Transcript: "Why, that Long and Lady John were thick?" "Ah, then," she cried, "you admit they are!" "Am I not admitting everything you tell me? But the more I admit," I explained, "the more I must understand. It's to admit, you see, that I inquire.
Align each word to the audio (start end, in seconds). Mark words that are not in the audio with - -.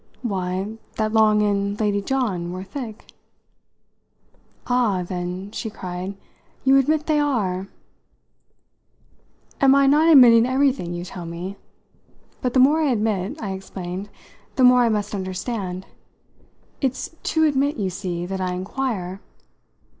"Why, 0.23 0.79
that 0.95 1.13
Long 1.13 1.43
and 1.43 1.79
Lady 1.79 2.01
John 2.01 2.51
were 2.51 2.63
thick?" 2.63 3.11
"Ah, 4.65 5.03
then," 5.03 5.51
she 5.51 5.69
cried, 5.69 6.17
"you 6.63 6.77
admit 6.77 7.05
they 7.05 7.19
are!" 7.19 7.67
"Am 9.61 9.75
I 9.75 9.85
not 9.85 10.11
admitting 10.11 10.47
everything 10.47 10.95
you 10.95 11.05
tell 11.05 11.27
me? 11.27 11.55
But 12.41 12.55
the 12.55 12.59
more 12.59 12.81
I 12.81 12.89
admit," 12.89 13.39
I 13.43 13.51
explained, 13.51 14.09
"the 14.55 14.63
more 14.63 14.79
I 14.81 14.89
must 14.89 15.13
understand. 15.13 15.85
It's 16.81 17.09
to 17.21 17.43
admit, 17.45 17.77
you 17.77 17.91
see, 17.91 18.25
that 18.25 18.41
I 18.41 18.53
inquire. 18.53 19.21